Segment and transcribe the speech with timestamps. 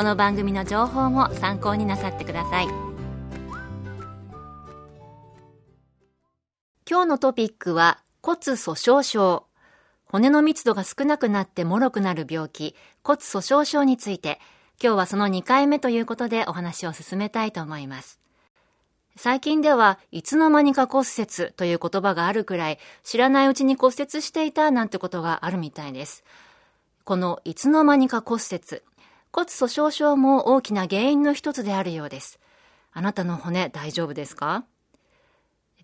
[0.00, 2.68] この番組の情報も参考になさってください。
[6.88, 9.44] 今日のトピックは骨粗鬆症。
[10.06, 12.74] 骨の密度が少なくなって脆くなる病気。
[13.04, 14.40] 骨粗鬆症について。
[14.82, 18.20] 今日はその2回目ということでお話を進めたいと思います。
[19.16, 26.24] 最近ではいつの間にか骨折という言葉があるくらい知らないうちに骨折していたなんてことがあるみたいです。
[27.04, 28.82] このいつの間にか骨折。
[29.32, 32.40] 骨粗鬆症も大きな原因の一つであるようです。
[32.92, 34.64] あなたの骨大丈夫ですか？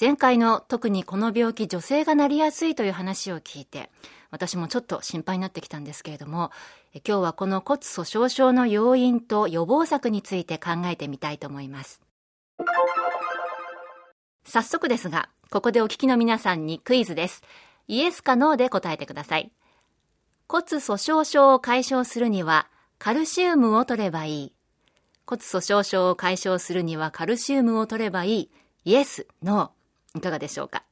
[0.00, 3.90] 前回の特にこの病気女性がなりやすいという話を聞いて
[4.30, 6.50] 私もちょっと心配になってきたんですけれども
[7.06, 12.00] 今日はこの骨粗鬆症の要因と予防策について考えてみたいと思います。
[14.44, 17.42] 早速ですがここでお聞きの皆さんにクイズです。
[17.88, 19.52] イエスかノーで答えてください。
[20.48, 22.68] 骨粗鬆症を解消するには
[23.04, 24.52] カルシウムを取ればいい。
[25.26, 28.50] 骨粗鬆症を解消するにはカルシウムを取ればいい。
[28.84, 30.18] イエス、ノー。
[30.18, 30.84] いかがでしょうか？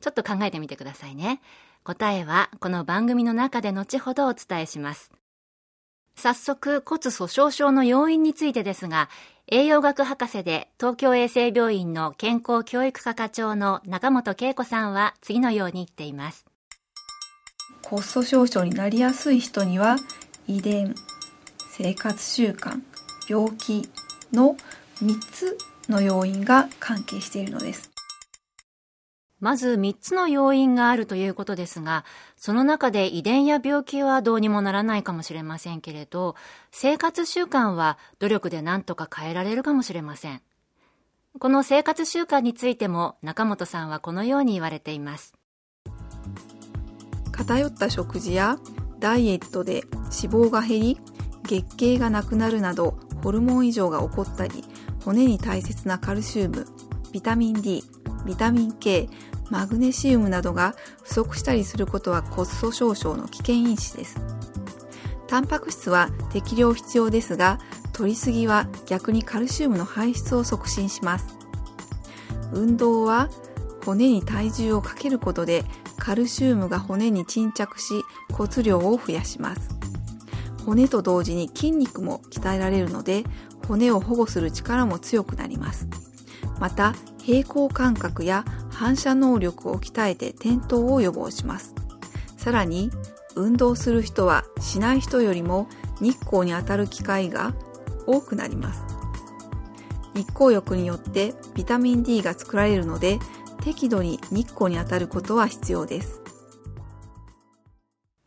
[0.00, 1.42] ちょっと考えてみてくださいね。
[1.84, 5.12] 答えはこの番組の中で後ほどお伝えします。
[6.16, 9.10] 早速、骨粗鬆症の要因についてですが、
[9.46, 16.46] 栄養学博士で東京衛生病院の健康教育科課長の中本恵子さんは次のように言っています。
[17.84, 19.96] 骨粗鬆症になりやすい人には
[20.46, 20.94] 遺伝、
[21.80, 22.80] 生活習慣
[23.28, 23.88] 病気
[24.32, 24.56] の
[25.00, 25.56] 3つ
[25.88, 27.92] の要因が関係しているのです
[29.38, 32.04] まず3つの要因があるということですが、
[32.36, 36.34] その中で遺伝や病気はどうにもならないかもしれませんけれど、
[36.72, 40.42] 生活習慣は努力で何とか変えられるかもしれません。
[41.38, 45.34] この生活習慣についても中本さんはこのように言われています。
[47.30, 48.58] 偏った食事や
[48.98, 51.00] ダイエットで脂肪が減り、
[51.48, 54.64] 月経がなくなるなどホルモン異常が起こったり
[55.04, 56.66] 骨に大切なカルシウム
[57.10, 57.82] ビタミン D
[58.26, 59.08] ビタミン K
[59.50, 64.20] マグネシウムなどが不足したりすることは骨粗鬆症の危険因子です。
[65.26, 67.58] タンパク質は適量必要ですが
[67.92, 71.38] 摂りすぎは逆にカルシウムの排出を促進します。
[72.52, 73.30] 運動は
[73.84, 75.64] 骨に体重をかけることで
[75.98, 79.77] カルシウムが骨に沈着し骨量を増やします。
[80.68, 83.24] 骨と同時に筋肉も鍛えられるので
[83.66, 85.88] 骨を保護する力も強くなります。
[86.60, 91.74] また平衡感覚や反射能力を鍛えて転倒を予防します。
[92.36, 92.90] さらに
[93.34, 95.68] 運動する人はしない人よりも
[96.02, 97.54] 日光に当たる機会が
[98.06, 98.82] 多くなります。
[100.14, 103.20] 日光浴によってビタミン D が作られるので
[103.62, 106.27] 適度に日光に当たることは必要です。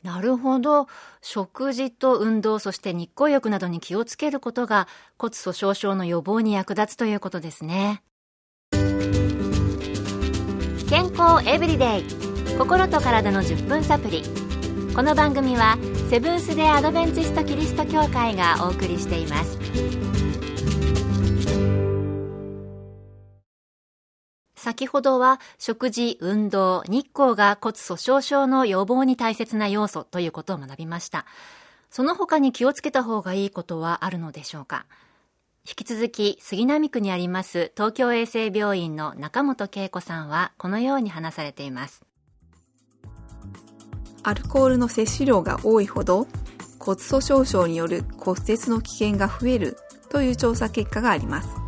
[0.04, 0.88] なるほど。
[1.22, 8.02] 食事と運動、そして日光浴などに気をつけることが骨粗鬆症の予防に役立つということですね。
[10.92, 12.04] 健康エブリデイ
[12.58, 14.24] 心と体の10分サプリ
[14.94, 15.78] この番組は
[16.10, 19.58] セブンス・デ・アドベンチスト・キリスト教会がお送りしています
[24.62, 31.26] 先ほどは食事、運動、日光が骨粗鬆症の予防に大切な要素ということを学びました。
[31.90, 34.86] その他に気をつけた方がいいことはあるのでしょうか？
[35.68, 42.04] 引き続き杉並区にあります東京衛生病院の中本恵子さんはこのように話されています。
[44.22, 46.28] アルコールの摂取量が多いほど
[46.78, 49.78] 骨粗鬆症による骨折の危険が増える
[50.10, 51.61] という調査結果があります。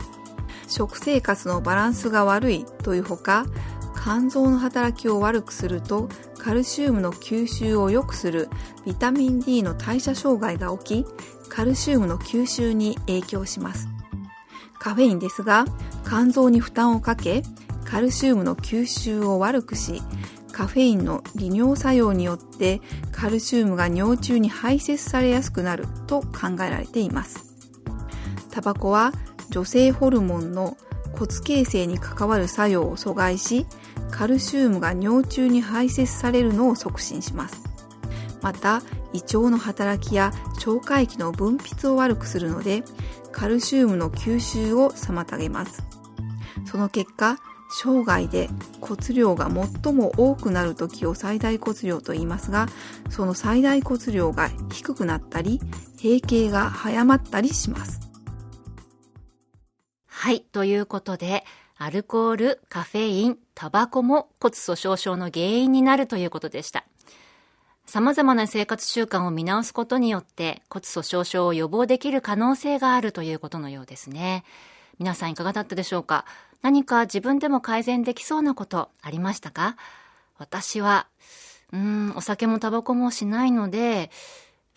[0.73, 3.45] 食生活のバランスが悪いというほか
[4.03, 8.49] 肝臓の働きを悪くするとカルシウムの吸収を良くする
[8.85, 11.05] ビタミン D の代謝障害が起き
[11.47, 13.87] カルシウムの吸収に影響します。
[14.79, 15.65] カフェインですが
[16.05, 17.43] 肝臓に負担をかけ
[17.85, 20.01] カルシウムの吸収を悪くし
[20.51, 22.81] カフェインの利尿作用によって
[23.11, 27.53] カルシウムが尿中に排泄されやすくなると考えられています。
[28.51, 29.13] タバコは
[29.53, 30.77] 女性ホルモンの
[31.11, 33.67] 骨形成に関わる作用を阻害し
[34.09, 37.61] カルシウムが尿中に排泄されるのを促進します。
[38.41, 38.81] また
[39.13, 40.33] 胃腸の働きや
[40.65, 42.83] 腸回液の分泌を悪くするので
[43.31, 45.83] カルシウムの吸収を妨げます。
[46.65, 47.37] その結果
[47.69, 48.49] 生涯で
[48.81, 49.51] 骨量が
[49.83, 52.67] 最も多くなる時を最大骨量と言いますが
[53.09, 55.59] その最大骨量が低くなったり
[56.01, 58.02] 閉経が早まったりします。
[60.23, 61.43] はいということで
[61.77, 66.85] アルコールカフェインタバコも骨粗鬆症の原因になるということでした
[67.85, 74.45] 様々な生活習慣を見直すことによって骨粗鬆症を予防できる可能性があるということのようですね。
[74.97, 76.23] 皆さんいかがだったでしょうか？
[76.61, 79.75] 何か自分でも改善できそうなことありましたか？
[80.37, 81.07] 私は、
[81.73, 84.09] うん、お酒もタバコもしないので、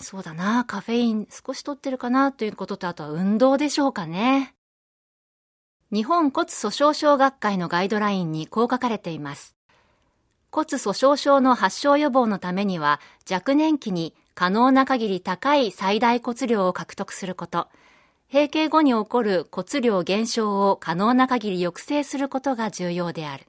[0.00, 4.55] そうだな、カフェイン少し取ってるかなということと、あとは運動でしょうかね。
[5.92, 9.54] 日本骨粗鬆症学会のガイドラインにこう書かれています。
[10.50, 13.00] 骨粗鬆症の発症予防のためには
[13.30, 17.68] 若年期に可能な限り高い最大骨量を獲得すること、
[18.32, 23.46] 閉経後に起こる骨量減少を可能な限り抑制することが重要である。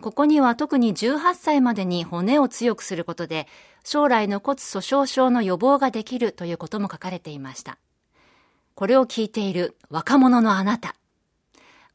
[0.00, 3.46] ここには特に18歳までに骨を強くすることで
[3.84, 7.78] 将来の骨粗鬆症の予防ができるということも書かれていました。
[8.76, 10.94] これを聞いている若者のあなた。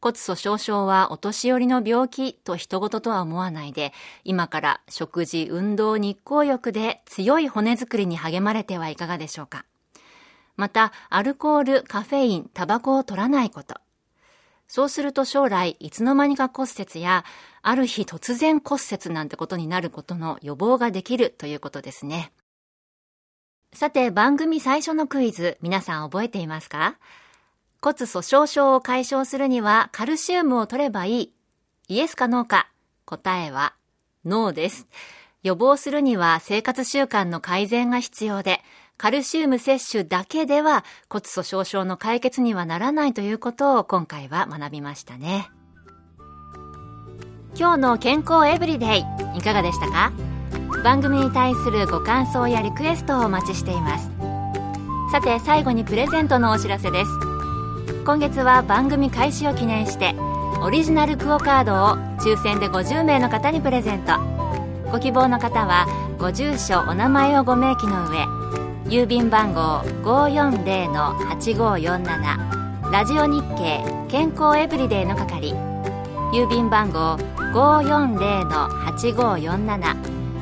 [0.01, 3.93] 骨粗鬆症はお年寄りの病気と人事とは思わないで、
[4.23, 9.63] 今から食事、運動、日光浴で強い骨作りに励まれてはいかがでしょうか。
[10.57, 13.75] また、アルコール、カフェイン、タバコを取らないこと。
[14.67, 17.25] そうすると将来、いつの間にか骨折や、
[17.61, 22.31] ある日突然骨折なんてことになることの予防ができるということですね。
[23.73, 26.97] さて、番組最初のクイズ、皆さん覚えていますか？
[27.81, 31.33] 骨粗鬆症を解消するにはカルシウムを取ればいい。
[31.87, 32.67] イエスかノーか？
[33.05, 33.73] 答えは
[34.25, 34.87] ノーです。
[35.41, 38.59] 予防するには生活習慣の改善が必要で、
[38.97, 45.49] カルシウム摂取だけでは骨粗鬆症の解決にはならないということを今回は学びましたね。
[47.57, 49.05] 今日の健康エブリデイ
[49.37, 50.11] いかがでしたか？
[50.83, 54.11] 番組に対するご感想やリクエストをお待ちしています。
[55.11, 57.11] さて最後にプレゼントのお知らせです。
[58.03, 60.15] 今月は番組開始を記念して
[60.63, 61.75] オリジナルクオカードを
[62.19, 64.13] 抽選で50名の方にプレゼント
[64.91, 65.85] ご希望の方は
[66.17, 68.25] ご住所お名前をご明記の上
[68.85, 75.53] 郵便番号540-8547ラジオ日経健康エブリデイの係
[76.33, 77.17] 郵便番号
[77.53, 80.10] 540-8547